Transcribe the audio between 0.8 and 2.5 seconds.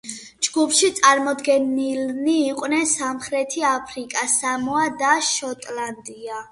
წარმოდგენილნი